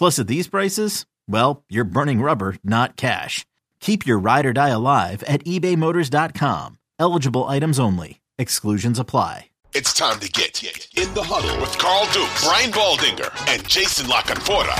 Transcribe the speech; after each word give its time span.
Plus, 0.00 0.18
at 0.18 0.28
these 0.28 0.48
prices, 0.48 1.04
well, 1.28 1.62
you're 1.68 1.84
burning 1.84 2.22
rubber, 2.22 2.56
not 2.64 2.96
cash. 2.96 3.44
Keep 3.80 4.06
your 4.06 4.18
ride 4.18 4.46
or 4.46 4.54
die 4.54 4.70
alive 4.70 5.22
at 5.24 5.44
ebaymotors.com. 5.44 6.78
Eligible 6.98 7.44
items 7.44 7.78
only. 7.78 8.22
Exclusions 8.38 8.98
apply. 8.98 9.50
It's 9.74 9.92
time 9.92 10.18
to 10.20 10.30
get 10.30 10.64
in 10.96 11.12
the 11.12 11.22
huddle 11.22 11.60
with 11.60 11.76
Carl 11.76 12.06
Duke, 12.14 12.30
Brian 12.42 12.70
Baldinger, 12.70 13.30
and 13.54 13.68
Jason 13.68 14.08
La 14.08 14.22
Canfora. 14.22 14.72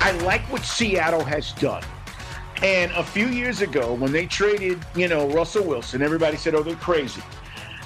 I 0.00 0.18
like 0.24 0.40
what 0.50 0.64
Seattle 0.64 1.22
has 1.24 1.52
done. 1.52 1.82
And 2.62 2.90
a 2.92 3.04
few 3.04 3.26
years 3.26 3.60
ago, 3.60 3.92
when 3.92 4.10
they 4.10 4.24
traded, 4.24 4.82
you 4.96 5.06
know, 5.06 5.28
Russell 5.28 5.64
Wilson, 5.64 6.00
everybody 6.00 6.38
said, 6.38 6.54
oh, 6.54 6.62
they're 6.62 6.76
crazy. 6.76 7.22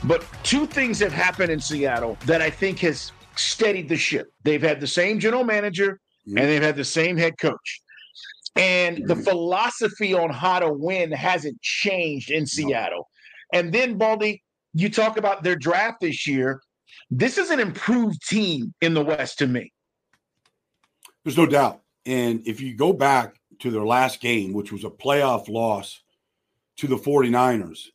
But 0.05 0.25
two 0.45 0.67
things 0.67 1.01
have 1.01 1.13
happened 1.13 1.51
in 1.51 1.59
Seattle 1.59 2.17
that 2.27 2.41
I 2.41 2.49
think 2.49 2.79
has 2.79 3.11
steadied 3.37 3.89
the 3.89 3.97
ship. 3.97 4.33
They've 4.43 4.63
had 4.63 4.81
the 4.81 4.87
same 4.87 5.19
general 5.19 5.45
manager 5.45 6.01
and 6.27 6.37
they've 6.37 6.63
had 6.63 6.77
the 6.77 6.85
same 6.85 7.17
head 7.17 7.39
coach. 7.39 7.81
And 8.57 9.07
the 9.09 9.17
philosophy 9.17 10.15
on 10.15 10.31
how 10.31 10.61
to 10.61 10.73
win 10.73 11.11
hasn't 11.11 11.61
changed 11.61 12.31
in 12.31 12.47
Seattle. 12.47 13.09
And 13.53 13.73
then, 13.73 13.99
Baldy, 13.99 14.43
you 14.75 14.89
talk 14.91 15.17
about 15.17 15.43
their 15.43 15.57
draft 15.57 16.01
this 16.01 16.27
year. 16.27 16.61
This 17.11 17.37
is 17.37 17.51
an 17.51 17.61
improved 17.61 18.27
team 18.29 18.73
in 18.81 18.95
the 18.95 19.05
West 19.05 19.39
to 19.39 19.47
me. 19.47 19.73
There's 21.25 21.37
no 21.37 21.47
doubt. 21.47 21.81
And 22.07 22.47
if 22.47 22.61
you 22.61 22.77
go 22.77 22.93
back 22.93 23.37
to 23.61 23.71
their 23.71 23.85
last 23.85 24.21
game, 24.21 24.53
which 24.53 24.73
was 24.73 24.85
a 24.85 24.91
playoff 24.91 25.49
loss 25.49 26.03
to 26.77 26.87
the 26.87 26.97
49ers, 26.97 27.87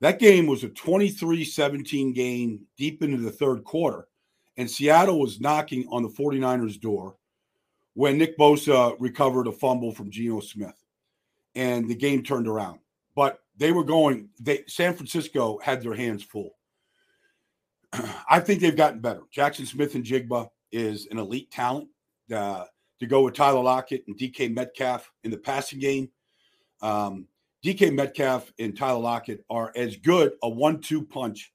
that 0.00 0.18
game 0.18 0.46
was 0.46 0.64
a 0.64 0.68
23 0.68 1.44
17 1.44 2.12
game 2.12 2.66
deep 2.76 3.02
into 3.02 3.18
the 3.18 3.30
third 3.30 3.62
quarter. 3.62 4.08
And 4.56 4.70
Seattle 4.70 5.18
was 5.18 5.40
knocking 5.40 5.86
on 5.90 6.02
the 6.02 6.08
49ers' 6.08 6.80
door 6.80 7.16
when 7.94 8.18
Nick 8.18 8.38
Bosa 8.38 8.94
recovered 8.98 9.46
a 9.46 9.52
fumble 9.52 9.92
from 9.92 10.10
Geno 10.10 10.40
Smith. 10.40 10.74
And 11.54 11.88
the 11.88 11.94
game 11.94 12.22
turned 12.22 12.48
around. 12.48 12.80
But 13.14 13.40
they 13.56 13.72
were 13.72 13.84
going, 13.84 14.30
they 14.40 14.64
San 14.66 14.94
Francisco 14.94 15.58
had 15.62 15.82
their 15.82 15.94
hands 15.94 16.22
full. 16.22 16.56
I 18.30 18.40
think 18.40 18.60
they've 18.60 18.76
gotten 18.76 19.00
better. 19.00 19.22
Jaxon 19.34 19.66
Smith-Njigba 19.66 20.48
is 20.70 21.06
an 21.10 21.18
elite 21.18 21.50
talent. 21.50 21.88
Uh, 22.32 22.64
to 23.02 23.06
go 23.08 23.22
with 23.22 23.34
Tyler 23.34 23.60
Lockett 23.60 24.04
and 24.06 24.16
DK 24.16 24.54
Metcalf 24.54 25.10
in 25.24 25.32
the 25.32 25.36
passing 25.36 25.80
game. 25.80 26.08
Um, 26.82 27.26
DK 27.64 27.92
Metcalf 27.92 28.52
and 28.60 28.76
Tyler 28.76 29.00
Lockett 29.00 29.44
are 29.50 29.72
as 29.74 29.96
good 29.96 30.34
a 30.44 30.48
one-two 30.48 31.02
punch 31.06 31.52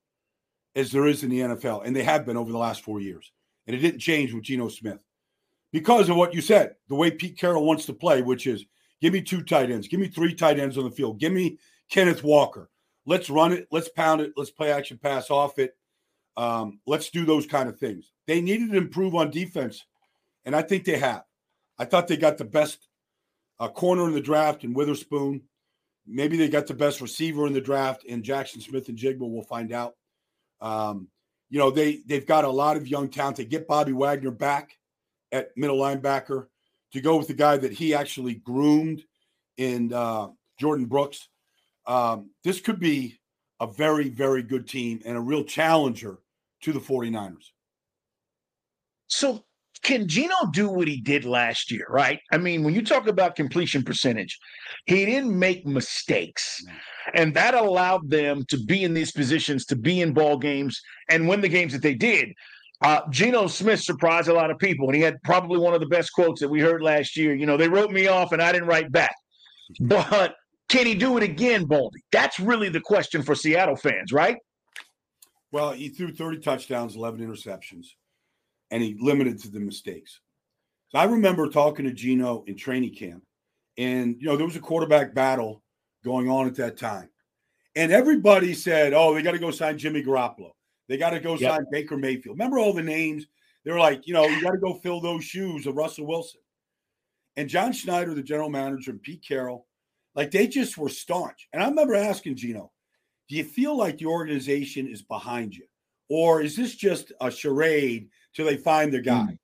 as 0.77 0.91
there 0.91 1.07
is 1.07 1.23
in 1.23 1.29
the 1.29 1.39
NFL, 1.39 1.85
and 1.85 1.95
they 1.95 2.03
have 2.03 2.25
been 2.25 2.37
over 2.37 2.51
the 2.51 2.57
last 2.57 2.81
four 2.81 3.01
years. 3.01 3.31
And 3.65 3.75
it 3.75 3.79
didn't 3.79 3.99
change 3.99 4.31
with 4.33 4.43
Geno 4.43 4.69
Smith 4.69 5.03
because 5.73 6.07
of 6.07 6.15
what 6.15 6.33
you 6.33 6.41
said, 6.41 6.75
the 6.87 6.95
way 6.95 7.11
Pete 7.11 7.37
Carroll 7.37 7.65
wants 7.65 7.85
to 7.85 7.93
play, 7.93 8.21
which 8.21 8.47
is 8.47 8.65
give 9.01 9.13
me 9.13 9.21
two 9.21 9.43
tight 9.43 9.71
ends, 9.71 9.87
give 9.87 9.99
me 9.99 10.07
three 10.07 10.33
tight 10.33 10.59
ends 10.59 10.77
on 10.77 10.85
the 10.85 10.91
field, 10.91 11.19
give 11.19 11.33
me 11.33 11.57
Kenneth 11.89 12.23
Walker. 12.23 12.69
Let's 13.05 13.29
run 13.29 13.53
it, 13.53 13.67
let's 13.71 13.89
pound 13.89 14.21
it, 14.21 14.33
let's 14.37 14.51
play 14.51 14.71
action 14.71 14.97
pass 14.97 15.29
off 15.29 15.59
it. 15.59 15.75
Um, 16.35 16.79
let's 16.85 17.09
do 17.09 17.25
those 17.25 17.47
kind 17.47 17.67
of 17.67 17.79
things. 17.79 18.11
They 18.27 18.41
needed 18.41 18.71
to 18.71 18.77
improve 18.77 19.15
on 19.15 19.31
defense, 19.31 19.85
and 20.45 20.55
I 20.55 20.61
think 20.61 20.85
they 20.85 20.97
have. 20.97 21.23
I 21.79 21.85
thought 21.85 22.07
they 22.07 22.17
got 22.17 22.37
the 22.37 22.45
best 22.45 22.87
uh, 23.59 23.67
corner 23.67 24.07
in 24.07 24.13
the 24.13 24.21
draft 24.21 24.63
in 24.63 24.73
Witherspoon. 24.73 25.41
Maybe 26.05 26.37
they 26.37 26.47
got 26.47 26.67
the 26.67 26.73
best 26.73 27.01
receiver 27.01 27.47
in 27.47 27.53
the 27.53 27.61
draft 27.61 28.03
in 28.03 28.21
Jaxon 28.21 28.61
Smith-Njigba. 28.61 29.19
We'll 29.19 29.43
find 29.43 29.73
out. 29.73 29.95
Um, 30.61 31.07
you 31.49 31.59
know, 31.59 31.71
they 31.71 32.01
they've 32.05 32.25
got 32.25 32.45
a 32.45 32.49
lot 32.49 32.77
of 32.77 32.87
young 32.87 33.09
talent. 33.09 33.37
They 33.37 33.45
get 33.45 33.67
Bobby 33.67 33.93
Wagner 33.93 34.31
back 34.31 34.71
at 35.31 35.55
middle 35.55 35.77
linebacker 35.77 36.47
to 36.93 37.01
go 37.01 37.17
with 37.17 37.27
the 37.27 37.33
guy 37.33 37.57
that 37.57 37.71
he 37.71 37.93
actually 37.93 38.35
groomed 38.35 39.03
in 39.57 39.93
uh, 39.93 40.27
Jordyn 40.61 40.87
Brooks. 40.87 41.27
Um, 41.85 42.31
this 42.43 42.59
could 42.59 42.79
be 42.79 43.19
a 43.59 43.67
very, 43.67 44.09
very 44.09 44.43
good 44.43 44.67
team 44.67 45.01
and 45.05 45.17
a 45.17 45.21
real 45.21 45.43
challenger 45.43 46.19
to 46.61 46.73
the 46.73 46.79
49ers. 46.79 47.51
So 49.07 49.43
can 49.83 50.07
Geno 50.07 50.35
do 50.51 50.69
what 50.69 50.87
he 50.87 51.01
did 51.01 51.25
last 51.25 51.71
year, 51.71 51.85
right? 51.89 52.19
I 52.31 52.37
mean, 52.37 52.63
when 52.63 52.73
you 52.73 52.83
talk 52.83 53.07
about 53.07 53.35
completion 53.35 53.83
percentage, 53.83 54.37
he 54.85 55.05
didn't 55.05 55.37
make 55.37 55.65
mistakes. 55.65 56.63
And 57.13 57.33
that 57.35 57.53
allowed 57.53 58.09
them 58.09 58.45
to 58.49 58.57
be 58.57 58.83
in 58.83 58.93
these 58.93 59.11
positions, 59.11 59.65
to 59.65 59.75
be 59.75 60.01
in 60.01 60.13
ball 60.13 60.37
games 60.37 60.81
and 61.09 61.27
win 61.27 61.41
the 61.41 61.49
games 61.49 61.73
that 61.73 61.81
they 61.81 61.93
did. 61.93 62.29
Uh, 62.81 63.01
Geno 63.09 63.47
Smith 63.47 63.81
surprised 63.81 64.29
a 64.29 64.33
lot 64.33 64.51
of 64.51 64.59
people, 64.59 64.87
and 64.87 64.95
he 64.95 65.01
had 65.01 65.21
probably 65.23 65.57
one 65.57 65.73
of 65.73 65.79
the 65.79 65.87
best 65.87 66.11
quotes 66.13 66.41
that 66.41 66.49
we 66.49 66.59
heard 66.59 66.81
last 66.81 67.17
year. 67.17 67.33
You 67.33 67.45
know, 67.45 67.57
they 67.57 67.69
wrote 67.69 67.91
me 67.91 68.07
off 68.07 68.31
and 68.31 68.41
I 68.41 68.51
didn't 68.51 68.67
write 68.67 68.91
back. 68.91 69.15
But 69.79 70.35
can 70.69 70.85
he 70.85 70.95
do 70.95 71.17
it 71.17 71.23
again, 71.23 71.65
Baldy? 71.65 72.01
That's 72.11 72.39
really 72.39 72.69
the 72.69 72.81
question 72.81 73.23
for 73.23 73.35
Seattle 73.35 73.75
fans, 73.75 74.11
right? 74.11 74.37
Well, 75.51 75.71
he 75.71 75.89
threw 75.89 76.13
30 76.13 76.39
touchdowns, 76.39 76.95
11 76.95 77.19
interceptions 77.19 77.87
and 78.71 78.83
he 78.83 78.97
limited 78.99 79.39
to 79.39 79.49
the 79.49 79.59
mistakes. 79.59 80.19
So 80.89 80.99
I 80.99 81.05
remember 81.05 81.49
talking 81.49 81.85
to 81.85 81.91
Geno 81.91 82.43
in 82.47 82.55
training 82.55 82.95
camp, 82.95 83.23
and 83.77 84.15
you 84.19 84.27
know 84.27 84.37
there 84.37 84.45
was 84.45 84.55
a 84.55 84.61
quarterback 84.61 85.13
battle 85.13 85.61
going 86.03 86.29
on 86.29 86.47
at 86.47 86.55
that 86.55 86.77
time, 86.77 87.09
and 87.75 87.91
everybody 87.91 88.53
said, 88.53 88.93
"Oh, 88.93 89.13
they 89.13 89.21
got 89.21 89.31
to 89.31 89.39
go 89.39 89.51
sign 89.51 89.77
Jimmy 89.77 90.03
Garoppolo. 90.03 90.51
They 90.87 90.97
got 90.97 91.09
to 91.11 91.19
go 91.19 91.35
yep. 91.35 91.51
sign 91.51 91.65
Baker 91.71 91.97
Mayfield." 91.97 92.37
Remember 92.37 92.59
all 92.59 92.73
the 92.73 92.81
names? 92.81 93.25
They 93.65 93.71
were 93.71 93.79
like, 93.79 94.07
you 94.07 94.13
know, 94.13 94.25
you 94.25 94.41
got 94.41 94.51
to 94.51 94.57
go 94.57 94.75
fill 94.75 95.01
those 95.01 95.25
shoes 95.25 95.67
of 95.67 95.75
Russell 95.75 96.07
Wilson. 96.07 96.39
And 97.35 97.49
John 97.49 97.73
Schneider, 97.73 98.13
the 98.13 98.23
general 98.23 98.49
manager, 98.49 98.91
and 98.91 99.01
Pete 99.01 99.25
Carroll, 99.27 99.67
like 100.15 100.31
they 100.31 100.47
just 100.47 100.77
were 100.77 100.87
staunch. 100.87 101.49
And 101.51 101.61
I 101.61 101.67
remember 101.67 101.93
asking 101.93 102.37
Geno, 102.37 102.71
"Do 103.27 103.35
you 103.35 103.43
feel 103.43 103.75
like 103.75 103.97
the 103.97 104.05
organization 104.05 104.87
is 104.87 105.01
behind 105.01 105.53
you, 105.53 105.65
or 106.07 106.41
is 106.41 106.55
this 106.55 106.75
just 106.75 107.11
a 107.19 107.29
charade 107.29 108.09
till 108.37 108.45
they 108.45 108.55
find 108.55 108.93
their 108.93 109.01
guy. 109.01 109.31
Mm. 109.31 109.39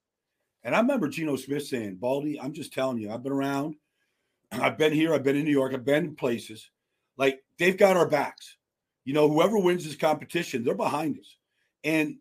And 0.64 0.76
I 0.76 0.80
remember 0.80 1.10
Geno 1.10 1.36
Smith 1.36 1.66
saying, 1.66 1.96
Baldy, 1.96 2.40
I'm 2.40 2.54
just 2.54 2.72
telling 2.72 3.00
you, 3.00 3.12
I've 3.12 3.24
been 3.24 3.32
around. 3.32 3.76
I've 4.52 4.78
been 4.78 4.94
here. 4.94 5.14
I've 5.14 5.24
been 5.24 5.36
in 5.36 5.46
New 5.46 5.52
York. 5.52 5.74
I've 5.74 5.84
been 5.84 6.06
in 6.06 6.16
places. 6.16 6.70
Like 7.18 7.44
they've 7.58 7.76
got 7.76 7.98
our 7.98 8.08
backs. 8.08 8.56
You 9.04 9.14
know, 9.14 9.28
whoever 9.28 9.58
wins 9.58 9.84
this 9.84 9.96
competition, 9.96 10.64
they're 10.64 10.76
behind 10.76 11.20
us. 11.20 11.36
And 11.84 12.18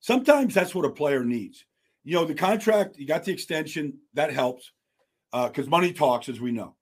sometimes 0.00 0.54
that's 0.54 0.74
what 0.74 0.84
a 0.84 0.90
player 0.90 1.24
needs. 1.24 1.64
You 2.04 2.14
know, 2.14 2.26
the 2.26 2.34
contract, 2.34 2.98
you 2.98 3.06
got 3.06 3.24
the 3.24 3.32
extension, 3.32 3.98
that 4.14 4.32
helps 4.32 4.70
because 5.32 5.66
uh, 5.66 5.70
money 5.70 5.92
talks, 5.92 6.28
as 6.28 6.40
we 6.40 6.52
know. 6.52 6.76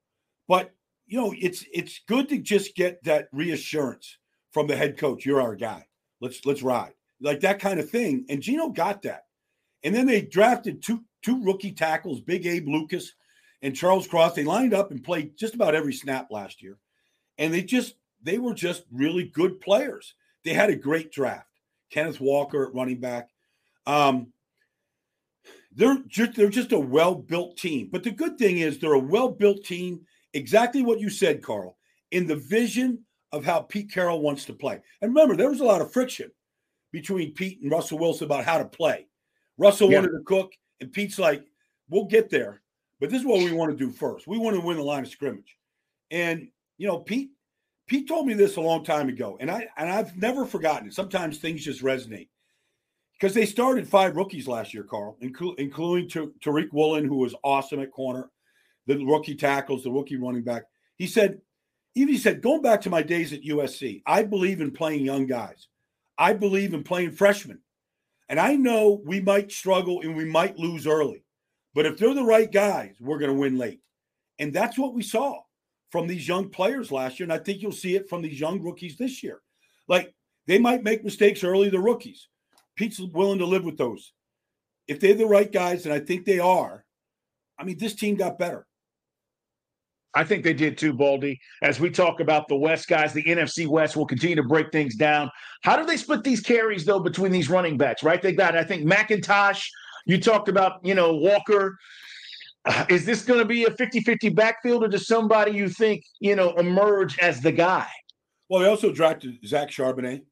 But 0.48 0.74
you 1.06 1.20
know, 1.20 1.32
it's 1.38 1.64
it's 1.72 2.00
good 2.08 2.28
to 2.30 2.38
just 2.38 2.74
get 2.74 3.02
that 3.04 3.28
reassurance 3.32 4.18
from 4.52 4.66
the 4.66 4.76
head 4.76 4.98
coach. 4.98 5.24
You're 5.24 5.40
our 5.40 5.54
guy. 5.54 5.86
Let's 6.20 6.44
let's 6.44 6.62
ride 6.62 6.94
like 7.20 7.40
that 7.40 7.60
kind 7.60 7.80
of 7.80 7.90
thing. 7.90 8.24
And 8.28 8.42
Geno 8.42 8.68
got 8.68 9.02
that. 9.02 9.24
And 9.82 9.94
then 9.94 10.06
they 10.06 10.22
drafted 10.22 10.82
two 10.82 11.04
two 11.22 11.42
rookie 11.42 11.72
tackles, 11.72 12.20
Big 12.20 12.46
Abe 12.46 12.68
Lucas 12.68 13.12
and 13.62 13.76
Charles 13.76 14.06
Cross. 14.06 14.34
They 14.34 14.44
lined 14.44 14.74
up 14.74 14.90
and 14.90 15.02
played 15.02 15.36
just 15.36 15.54
about 15.54 15.74
every 15.74 15.92
snap 15.92 16.28
last 16.30 16.62
year, 16.62 16.78
and 17.38 17.52
they 17.52 17.62
just 17.62 17.94
they 18.22 18.38
were 18.38 18.54
just 18.54 18.84
really 18.92 19.24
good 19.24 19.60
players. 19.60 20.14
They 20.44 20.52
had 20.52 20.70
a 20.70 20.76
great 20.76 21.12
draft. 21.12 21.46
Kenneth 21.90 22.20
Walker 22.20 22.66
at 22.66 22.74
running 22.74 23.00
back. 23.00 23.30
Um, 23.86 24.32
they're 25.72 26.02
just 26.06 26.34
they're 26.34 26.48
just 26.48 26.72
a 26.72 26.78
well 26.78 27.14
built 27.14 27.56
team. 27.56 27.88
But 27.90 28.02
the 28.02 28.10
good 28.10 28.38
thing 28.38 28.58
is 28.58 28.78
they're 28.78 28.92
a 28.92 28.98
well 28.98 29.28
built 29.28 29.64
team. 29.64 30.00
Exactly 30.32 30.82
what 30.82 31.00
you 31.00 31.10
said, 31.10 31.42
Carl. 31.42 31.76
In 32.10 32.26
the 32.26 32.36
vision 32.36 33.04
of 33.32 33.44
how 33.44 33.60
Pete 33.60 33.92
Carroll 33.92 34.20
wants 34.20 34.44
to 34.46 34.52
play. 34.52 34.80
And 35.00 35.14
remember, 35.14 35.36
there 35.36 35.50
was 35.50 35.60
a 35.60 35.64
lot 35.64 35.80
of 35.80 35.92
friction 35.92 36.30
between 36.92 37.34
Pete 37.34 37.60
and 37.62 37.70
Russell 37.70 37.98
Wilson 37.98 38.24
about 38.24 38.44
how 38.44 38.58
to 38.58 38.64
play. 38.64 39.06
Russell 39.58 39.90
yeah. 39.90 39.98
wanted 39.98 40.12
to 40.12 40.24
cook, 40.24 40.52
and 40.80 40.92
Pete's 40.92 41.18
like, 41.18 41.44
"We'll 41.88 42.06
get 42.06 42.30
there, 42.30 42.62
but 42.98 43.10
this 43.10 43.20
is 43.20 43.26
what 43.26 43.38
we 43.38 43.52
want 43.52 43.70
to 43.70 43.76
do 43.76 43.90
first. 43.90 44.26
We 44.26 44.38
want 44.38 44.56
to 44.56 44.62
win 44.62 44.76
the 44.76 44.82
line 44.82 45.02
of 45.02 45.08
scrimmage." 45.08 45.56
And 46.10 46.48
you 46.78 46.86
know, 46.86 46.98
Pete 46.98 47.30
Pete 47.86 48.06
told 48.06 48.26
me 48.26 48.34
this 48.34 48.56
a 48.56 48.60
long 48.60 48.84
time 48.84 49.08
ago, 49.08 49.36
and 49.40 49.50
I 49.50 49.66
and 49.76 49.90
I've 49.90 50.16
never 50.16 50.46
forgotten 50.46 50.88
it. 50.88 50.94
Sometimes 50.94 51.38
things 51.38 51.64
just 51.64 51.82
resonate 51.82 52.28
because 53.20 53.34
they 53.34 53.44
started 53.44 53.88
five 53.88 54.16
rookies 54.16 54.48
last 54.48 54.72
year, 54.72 54.84
Carl, 54.84 55.18
including 55.20 56.08
Tariq 56.08 56.72
Woolen, 56.72 57.04
who 57.04 57.16
was 57.16 57.34
awesome 57.44 57.80
at 57.80 57.90
corner, 57.90 58.30
the 58.86 59.04
rookie 59.04 59.34
tackles, 59.34 59.82
the 59.82 59.90
rookie 59.90 60.16
running 60.16 60.44
back. 60.44 60.62
He 60.96 61.06
said, 61.06 61.40
even 61.94 62.14
he 62.14 62.18
said, 62.18 62.40
going 62.40 62.62
back 62.62 62.80
to 62.82 62.90
my 62.90 63.02
days 63.02 63.32
at 63.32 63.42
USC, 63.42 64.02
I 64.06 64.22
believe 64.22 64.60
in 64.60 64.70
playing 64.70 65.04
young 65.04 65.26
guys. 65.26 65.68
I 66.20 66.34
believe 66.34 66.74
in 66.74 66.84
playing 66.84 67.12
freshmen. 67.12 67.60
And 68.28 68.38
I 68.38 68.54
know 68.54 69.00
we 69.04 69.20
might 69.20 69.50
struggle 69.50 70.02
and 70.02 70.14
we 70.14 70.26
might 70.26 70.58
lose 70.58 70.86
early, 70.86 71.24
but 71.74 71.86
if 71.86 71.96
they're 71.96 72.14
the 72.14 72.22
right 72.22 72.52
guys, 72.52 72.94
we're 73.00 73.18
going 73.18 73.32
to 73.32 73.40
win 73.40 73.56
late. 73.58 73.80
And 74.38 74.52
that's 74.52 74.78
what 74.78 74.94
we 74.94 75.02
saw 75.02 75.40
from 75.90 76.06
these 76.06 76.28
young 76.28 76.50
players 76.50 76.92
last 76.92 77.18
year. 77.18 77.24
And 77.24 77.32
I 77.32 77.38
think 77.38 77.60
you'll 77.62 77.72
see 77.72 77.96
it 77.96 78.08
from 78.08 78.22
these 78.22 78.38
young 78.38 78.62
rookies 78.62 78.96
this 78.96 79.22
year. 79.22 79.40
Like 79.88 80.14
they 80.46 80.58
might 80.58 80.84
make 80.84 81.02
mistakes 81.02 81.42
early, 81.42 81.70
the 81.70 81.80
rookies. 81.80 82.28
Pete's 82.76 83.00
willing 83.00 83.38
to 83.38 83.46
live 83.46 83.64
with 83.64 83.78
those. 83.78 84.12
If 84.86 85.00
they're 85.00 85.14
the 85.14 85.26
right 85.26 85.50
guys, 85.50 85.86
and 85.86 85.94
I 85.94 86.00
think 86.00 86.24
they 86.24 86.38
are, 86.38 86.84
I 87.58 87.64
mean, 87.64 87.78
this 87.78 87.94
team 87.94 88.16
got 88.16 88.38
better. 88.38 88.66
I 90.14 90.24
think 90.24 90.42
they 90.42 90.52
did 90.52 90.76
too, 90.76 90.92
Baldy. 90.92 91.40
As 91.62 91.78
we 91.78 91.90
talk 91.90 92.20
about 92.20 92.48
the 92.48 92.56
West 92.56 92.88
guys, 92.88 93.12
the 93.12 93.22
NFC 93.22 93.66
West 93.66 93.96
will 93.96 94.06
continue 94.06 94.36
to 94.36 94.42
break 94.42 94.72
things 94.72 94.96
down. 94.96 95.30
How 95.62 95.76
do 95.76 95.84
they 95.84 95.96
split 95.96 96.24
these 96.24 96.40
carries, 96.40 96.84
though, 96.84 96.98
between 96.98 97.30
these 97.30 97.48
running 97.48 97.76
backs, 97.76 98.02
right? 98.02 98.20
They 98.20 98.32
got, 98.32 98.56
I 98.56 98.64
think, 98.64 98.84
McIntosh. 98.84 99.64
You 100.06 100.20
talked 100.20 100.48
about, 100.48 100.84
you 100.84 100.94
know, 100.94 101.14
Walker. 101.14 101.76
Uh, 102.64 102.84
is 102.88 103.06
this 103.06 103.22
going 103.22 103.38
to 103.38 103.46
be 103.46 103.64
a 103.64 103.70
50 103.70 104.00
50 104.00 104.28
backfield 104.30 104.84
or 104.84 104.88
does 104.88 105.06
somebody 105.06 105.52
you 105.52 105.68
think, 105.68 106.04
you 106.18 106.36
know, 106.36 106.54
emerge 106.56 107.18
as 107.18 107.40
the 107.40 107.52
guy? 107.52 107.86
Well, 108.48 108.60
they 108.60 108.68
also 108.68 108.92
drafted 108.92 109.38
Zach 109.46 109.68
Charbonnet. 109.68 110.22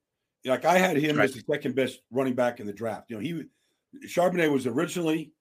Like 0.44 0.64
I 0.64 0.78
had 0.78 0.96
him 0.96 1.16
right. 1.16 1.24
as 1.24 1.34
the 1.34 1.42
second 1.50 1.74
best 1.74 2.00
running 2.10 2.34
back 2.34 2.60
in 2.60 2.66
the 2.66 2.72
draft. 2.72 3.10
You 3.10 3.16
know, 3.16 3.22
he 3.22 3.44
Charbonnet 4.06 4.50
was 4.52 4.66
originally 4.66 5.32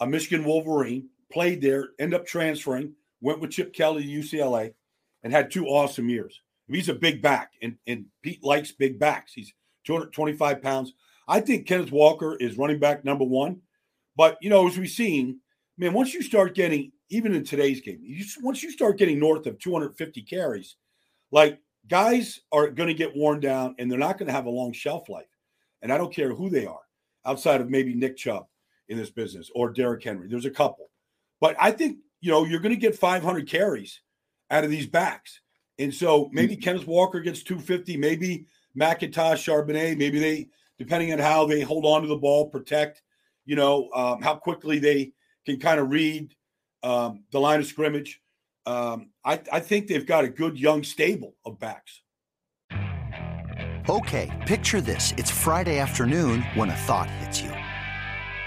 a 0.00 0.06
Michigan 0.06 0.44
Wolverine, 0.44 1.08
played 1.30 1.60
there, 1.60 1.90
end 1.98 2.14
up 2.14 2.26
transferring, 2.26 2.94
went 3.22 3.40
with 3.40 3.52
Chip 3.52 3.72
Kelly 3.72 4.02
to 4.02 4.08
UCLA, 4.08 4.74
and 5.22 5.32
had 5.32 5.50
two 5.50 5.66
awesome 5.66 6.10
years. 6.10 6.40
He's 6.68 6.88
a 6.88 6.94
big 6.94 7.22
back, 7.22 7.52
and, 7.62 7.76
and 7.86 8.06
Pete 8.22 8.42
likes 8.42 8.72
big 8.72 8.98
backs. 8.98 9.32
He's 9.32 9.52
225 9.84 10.62
pounds. 10.62 10.94
I 11.28 11.40
think 11.40 11.66
Kenneth 11.66 11.92
Walker 11.92 12.36
is 12.36 12.58
running 12.58 12.78
back 12.78 13.04
number 13.04 13.24
one. 13.24 13.60
But, 14.16 14.38
you 14.40 14.50
know, 14.50 14.66
as 14.66 14.78
we've 14.78 14.90
seen, 14.90 15.40
man, 15.78 15.92
once 15.92 16.12
you 16.12 16.22
start 16.22 16.54
getting, 16.54 16.92
even 17.10 17.34
in 17.34 17.44
today's 17.44 17.80
game, 17.80 18.00
you, 18.02 18.24
once 18.42 18.62
you 18.62 18.70
start 18.70 18.98
getting 18.98 19.18
north 19.18 19.46
of 19.46 19.58
250 19.58 20.22
carries, 20.22 20.76
like 21.30 21.58
guys 21.88 22.40
are 22.52 22.68
going 22.68 22.88
to 22.88 22.94
get 22.94 23.16
worn 23.16 23.40
down 23.40 23.74
and 23.78 23.90
they're 23.90 23.98
not 23.98 24.18
going 24.18 24.26
to 24.26 24.32
have 24.32 24.46
a 24.46 24.50
long 24.50 24.72
shelf 24.72 25.08
life. 25.08 25.26
And 25.80 25.92
I 25.92 25.98
don't 25.98 26.14
care 26.14 26.32
who 26.32 26.50
they 26.50 26.66
are, 26.66 26.82
outside 27.26 27.60
of 27.60 27.70
maybe 27.70 27.94
Nick 27.94 28.16
Chubb 28.16 28.46
in 28.88 28.98
this 28.98 29.10
business 29.10 29.50
or 29.54 29.70
Derrick 29.70 30.04
Henry. 30.04 30.28
There's 30.28 30.44
a 30.44 30.50
couple. 30.50 30.90
But 31.40 31.56
I 31.58 31.72
think, 31.72 31.98
you 32.22 32.30
know, 32.30 32.44
you're 32.44 32.60
going 32.60 32.74
to 32.74 32.80
get 32.80 32.96
500 32.96 33.46
carries 33.46 34.00
out 34.50 34.64
of 34.64 34.70
these 34.70 34.86
backs. 34.86 35.40
And 35.78 35.92
so 35.92 36.30
maybe 36.32 36.54
mm-hmm. 36.54 36.62
Kenneth 36.62 36.86
Walker 36.86 37.20
gets 37.20 37.42
250, 37.42 37.96
maybe 37.96 38.46
McIntosh, 38.78 39.42
Charbonnet, 39.42 39.98
maybe 39.98 40.18
they, 40.18 40.48
depending 40.78 41.12
on 41.12 41.18
how 41.18 41.46
they 41.46 41.60
hold 41.60 41.84
on 41.84 42.02
to 42.02 42.08
the 42.08 42.16
ball, 42.16 42.48
protect, 42.48 43.02
you 43.44 43.56
know, 43.56 43.90
um, 43.94 44.22
how 44.22 44.36
quickly 44.36 44.78
they 44.78 45.12
can 45.44 45.58
kind 45.58 45.80
of 45.80 45.90
read 45.90 46.32
um, 46.84 47.24
the 47.32 47.40
line 47.40 47.58
of 47.58 47.66
scrimmage. 47.66 48.20
Um, 48.66 49.10
I, 49.24 49.40
I 49.52 49.60
think 49.60 49.88
they've 49.88 50.06
got 50.06 50.24
a 50.24 50.28
good 50.28 50.58
young 50.58 50.84
stable 50.84 51.34
of 51.44 51.58
backs. 51.58 52.02
Okay, 53.88 54.30
picture 54.46 54.80
this. 54.80 55.12
It's 55.16 55.30
Friday 55.30 55.80
afternoon 55.80 56.42
when 56.54 56.70
a 56.70 56.76
thought 56.76 57.10
hits 57.10 57.42
you. 57.42 57.50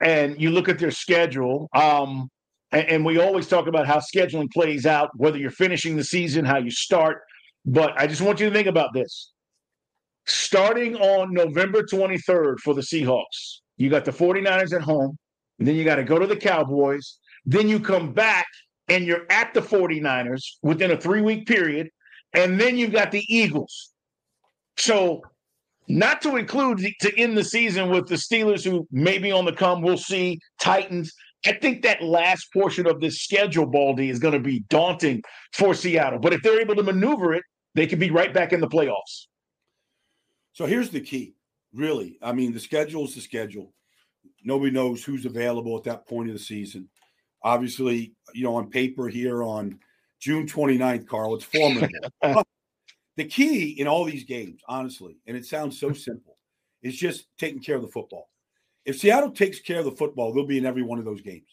And 0.00 0.40
you 0.40 0.50
look 0.50 0.68
at 0.68 0.78
their 0.78 0.90
schedule, 0.90 1.68
um, 1.74 2.28
and, 2.72 2.88
and 2.88 3.04
we 3.04 3.18
always 3.18 3.48
talk 3.48 3.66
about 3.66 3.86
how 3.86 3.98
scheduling 3.98 4.50
plays 4.52 4.86
out, 4.86 5.10
whether 5.16 5.38
you're 5.38 5.50
finishing 5.50 5.96
the 5.96 6.04
season, 6.04 6.44
how 6.44 6.58
you 6.58 6.70
start. 6.70 7.22
But 7.64 7.92
I 8.00 8.06
just 8.06 8.22
want 8.22 8.40
you 8.40 8.48
to 8.48 8.54
think 8.54 8.68
about 8.68 8.92
this. 8.94 9.32
Starting 10.26 10.94
on 10.96 11.32
November 11.32 11.82
23rd 11.82 12.60
for 12.60 12.74
the 12.74 12.82
Seahawks, 12.82 13.60
you 13.76 13.88
got 13.88 14.04
the 14.04 14.12
49ers 14.12 14.74
at 14.74 14.82
home, 14.82 15.16
then 15.58 15.74
you 15.74 15.84
got 15.84 15.96
to 15.96 16.04
go 16.04 16.18
to 16.18 16.26
the 16.26 16.36
Cowboys, 16.36 17.18
then 17.44 17.68
you 17.68 17.80
come 17.80 18.12
back 18.12 18.46
and 18.88 19.04
you're 19.04 19.26
at 19.30 19.54
the 19.54 19.60
49ers 19.60 20.42
within 20.62 20.90
a 20.90 20.96
three 20.96 21.22
week 21.22 21.46
period. 21.46 21.88
And 22.34 22.60
then 22.60 22.76
you've 22.76 22.92
got 22.92 23.10
the 23.10 23.24
Eagles. 23.28 23.92
So, 24.76 25.22
not 25.88 26.20
to 26.22 26.36
include 26.36 26.78
the, 26.78 26.94
to 27.00 27.18
end 27.18 27.36
the 27.36 27.44
season 27.44 27.88
with 27.90 28.08
the 28.08 28.16
Steelers, 28.16 28.64
who 28.64 28.86
may 28.90 29.18
be 29.18 29.32
on 29.32 29.44
the 29.44 29.52
come, 29.52 29.80
we'll 29.80 29.96
see, 29.96 30.38
Titans. 30.60 31.12
I 31.46 31.52
think 31.52 31.82
that 31.82 32.02
last 32.02 32.52
portion 32.52 32.86
of 32.86 33.00
this 33.00 33.22
schedule, 33.22 33.64
Baldy, 33.64 34.10
is 34.10 34.18
going 34.18 34.34
to 34.34 34.40
be 34.40 34.60
daunting 34.68 35.22
for 35.54 35.72
Seattle. 35.72 36.18
But 36.18 36.32
if 36.32 36.42
they're 36.42 36.60
able 36.60 36.74
to 36.74 36.82
maneuver 36.82 37.32
it, 37.34 37.44
they 37.74 37.86
could 37.86 38.00
be 38.00 38.10
right 38.10 38.34
back 38.34 38.52
in 38.52 38.60
the 38.60 38.68
playoffs. 38.68 39.26
So 40.52 40.66
here's 40.66 40.90
the 40.90 41.00
key, 41.00 41.34
really. 41.72 42.18
I 42.20 42.32
mean, 42.32 42.52
the 42.52 42.60
schedule 42.60 43.04
is 43.04 43.14
the 43.14 43.20
schedule. 43.20 43.72
Nobody 44.44 44.72
knows 44.72 45.04
who's 45.04 45.24
available 45.24 45.76
at 45.76 45.84
that 45.84 46.06
point 46.06 46.28
of 46.28 46.34
the 46.34 46.40
season. 46.40 46.88
Obviously, 47.42 48.14
you 48.34 48.42
know, 48.42 48.56
on 48.56 48.68
paper 48.68 49.08
here 49.08 49.42
on 49.42 49.78
June 50.20 50.46
29th, 50.46 51.06
Carl, 51.06 51.36
it's 51.36 51.44
formidable. 51.44 51.88
the 53.18 53.24
key 53.24 53.70
in 53.80 53.88
all 53.88 54.04
these 54.04 54.22
games, 54.22 54.62
honestly, 54.68 55.18
and 55.26 55.36
it 55.36 55.44
sounds 55.44 55.78
so 55.78 55.88
hmm. 55.88 55.94
simple, 55.94 56.38
is 56.82 56.96
just 56.96 57.26
taking 57.36 57.60
care 57.60 57.74
of 57.74 57.82
the 57.82 57.88
football. 57.88 58.30
If 58.84 59.00
Seattle 59.00 59.32
takes 59.32 59.58
care 59.58 59.80
of 59.80 59.84
the 59.84 59.90
football, 59.90 60.32
they'll 60.32 60.46
be 60.46 60.56
in 60.56 60.64
every 60.64 60.84
one 60.84 61.00
of 61.00 61.04
those 61.04 61.20
games, 61.20 61.48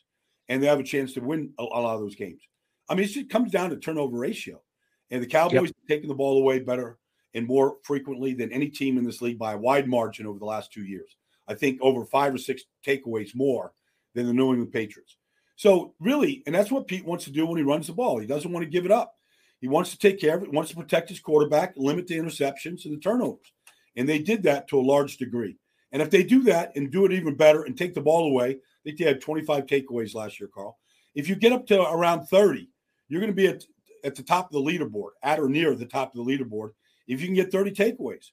and 0.47 0.61
they 0.61 0.67
have 0.67 0.79
a 0.79 0.83
chance 0.83 1.13
to 1.13 1.21
win 1.21 1.51
a, 1.57 1.63
a 1.63 1.81
lot 1.81 1.95
of 1.95 2.01
those 2.01 2.15
games. 2.15 2.43
I 2.87 2.93
mean, 2.93 3.05
it 3.05 3.07
just 3.07 3.31
comes 3.31 3.51
down 3.51 3.71
to 3.71 3.77
turnover 3.77 4.15
ratio, 4.15 4.61
and 5.09 5.23
the 5.23 5.27
Cowboys 5.27 5.69
yep. 5.69 5.75
taking 5.89 6.07
the 6.07 6.13
ball 6.13 6.37
away 6.37 6.59
better 6.59 6.99
and 7.33 7.47
more 7.47 7.77
frequently 7.81 8.35
than 8.35 8.51
any 8.51 8.69
team 8.69 8.99
in 8.99 9.03
this 9.03 9.21
league 9.21 9.39
by 9.39 9.53
a 9.53 9.57
wide 9.57 9.87
margin 9.87 10.27
over 10.27 10.37
the 10.37 10.45
last 10.45 10.71
two 10.71 10.83
years. 10.83 11.17
I 11.47 11.55
think 11.55 11.79
over 11.81 12.05
five 12.05 12.33
or 12.33 12.37
six 12.37 12.63
takeaways 12.85 13.35
more 13.35 13.73
than 14.13 14.27
the 14.27 14.33
New 14.33 14.51
England 14.51 14.71
Patriots. 14.71 15.17
So 15.55 15.95
really, 15.99 16.43
and 16.45 16.53
that's 16.53 16.71
what 16.71 16.87
Pete 16.87 17.05
wants 17.05 17.25
to 17.25 17.31
do 17.31 17.47
when 17.47 17.57
he 17.57 17.63
runs 17.63 17.87
the 17.87 17.93
ball. 17.93 18.19
He 18.19 18.27
doesn't 18.27 18.51
want 18.51 18.63
to 18.63 18.69
give 18.69 18.85
it 18.85 18.91
up. 18.91 19.15
He 19.65 19.69
wants 19.69 19.89
to 19.89 19.97
take 19.97 20.19
care 20.19 20.37
of 20.37 20.43
it, 20.43 20.53
wants 20.53 20.69
to 20.69 20.77
protect 20.77 21.09
his 21.09 21.19
quarterback, 21.19 21.73
limit 21.75 22.05
the 22.05 22.19
interceptions 22.19 22.85
and 22.85 22.93
the 22.93 22.99
turnovers. 22.99 23.51
And 23.95 24.07
they 24.07 24.19
did 24.19 24.43
that 24.43 24.67
to 24.67 24.79
a 24.79 24.85
large 24.85 25.17
degree. 25.17 25.57
And 25.91 26.03
if 26.03 26.11
they 26.11 26.21
do 26.21 26.43
that 26.43 26.73
and 26.75 26.91
do 26.91 27.03
it 27.03 27.11
even 27.11 27.33
better 27.33 27.63
and 27.63 27.75
take 27.75 27.95
the 27.95 28.01
ball 28.01 28.27
away, 28.27 28.49
I 28.51 28.57
think 28.83 28.99
they 28.99 29.05
had 29.05 29.21
25 29.21 29.65
takeaways 29.65 30.13
last 30.13 30.39
year, 30.39 30.51
Carl. 30.53 30.77
If 31.15 31.27
you 31.27 31.35
get 31.35 31.51
up 31.51 31.65
to 31.65 31.81
around 31.81 32.27
30, 32.27 32.69
you're 33.09 33.19
going 33.19 33.31
to 33.31 33.35
be 33.35 33.47
at, 33.47 33.63
at 34.03 34.13
the 34.13 34.21
top 34.21 34.45
of 34.45 34.51
the 34.51 34.59
leaderboard, 34.71 35.13
at 35.23 35.39
or 35.39 35.49
near 35.49 35.73
the 35.73 35.87
top 35.87 36.15
of 36.15 36.23
the 36.23 36.31
leaderboard, 36.31 36.73
if 37.07 37.19
you 37.19 37.25
can 37.25 37.33
get 37.33 37.51
30 37.51 37.71
takeaways. 37.71 38.25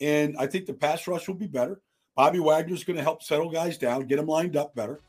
And 0.00 0.36
I 0.38 0.46
think 0.46 0.66
the 0.66 0.72
pass 0.72 1.08
rush 1.08 1.26
will 1.26 1.34
be 1.34 1.48
better. 1.48 1.80
Bobby 2.14 2.38
Wagner's 2.38 2.84
going 2.84 2.96
to 2.96 3.02
help 3.02 3.24
settle 3.24 3.50
guys 3.50 3.76
down, 3.76 4.06
get 4.06 4.18
them 4.18 4.26
lined 4.26 4.56
up 4.56 4.72
better. 4.76 5.00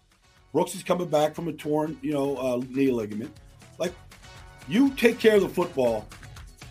Brooks 0.54 0.74
is 0.74 0.82
coming 0.82 1.08
back 1.08 1.36
from 1.36 1.48
a 1.50 1.54
torn, 1.54 2.00
you 2.02 2.14
know, 2.14 2.36
uh, 2.38 2.64
knee 2.68 2.90
ligament. 2.90 3.32
Like 3.78 3.94
you 4.68 4.92
take 4.92 5.20
care 5.20 5.36
of 5.36 5.42
the 5.42 5.50
football. 5.50 6.08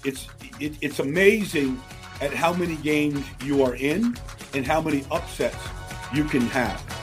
It's 0.04 0.28
it, 0.60 0.76
it's 0.80 0.98
amazing 0.98 1.80
at 2.20 2.32
how 2.32 2.52
many 2.52 2.76
games 2.76 3.24
you 3.44 3.62
are 3.62 3.74
in 3.76 4.16
and 4.54 4.66
how 4.66 4.80
many 4.80 5.04
upsets 5.10 5.56
you 6.14 6.24
can 6.24 6.42
have. 6.42 6.95